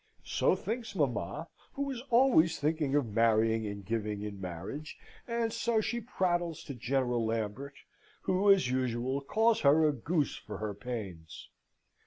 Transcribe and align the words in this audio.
So 0.25 0.55
thinks 0.55 0.95
mamma, 0.95 1.47
who 1.73 1.83
was 1.83 2.01
always 2.09 2.57
thinking 2.59 2.95
of 2.95 3.13
marrying 3.13 3.67
and 3.67 3.85
giving 3.85 4.23
in 4.23 4.41
marriage, 4.41 4.97
and 5.27 5.53
so 5.53 5.79
she 5.79 6.01
prattles 6.01 6.63
to 6.63 6.73
General 6.73 7.23
Lambert, 7.23 7.75
who, 8.23 8.51
as 8.51 8.67
usual, 8.71 9.21
calls 9.21 9.59
her 9.59 9.87
a 9.87 9.93
goose 9.93 10.35
for 10.37 10.57
her 10.57 10.73
pains. 10.73 11.49